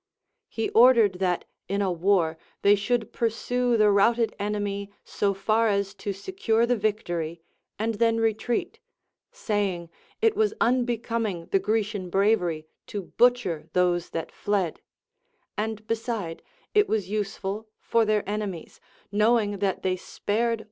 He 0.49 0.69
ordered 0.71 1.19
that 1.19 1.45
in 1.69 1.79
a 1.79 1.91
war 1.91 2.39
they 2.63 2.73
should 2.73 3.13
pursue 3.13 3.77
the 3.77 3.91
routed 3.91 4.33
enemy 4.39 4.91
so 5.05 5.31
far 5.35 5.67
as 5.67 5.93
to 5.93 6.11
secure 6.11 6.65
the 6.65 6.75
victory, 6.75 7.39
and 7.77 7.93
then 7.93 8.17
retreat, 8.19 8.79
saying, 9.31 9.91
it 10.19 10.35
was 10.35 10.55
unbecoming 10.59 11.49
the 11.51 11.59
Grecian 11.59 12.09
bravery 12.09 12.65
to 12.87 12.99
butcher 13.03 13.69
those 13.73 14.09
that 14.09 14.31
fled; 14.31 14.81
and 15.55 15.85
beside, 15.85 16.41
it 16.73 16.89
was 16.89 17.11
useful, 17.11 17.67
for 17.79 18.03
their 18.03 18.27
enemies, 18.27 18.81
knowing 19.11 19.59
that 19.59 19.83
they 19.83 19.95
spared 19.95 20.39
LACONIC 20.39 20.47
APOPHTHEGMS. 20.47 20.59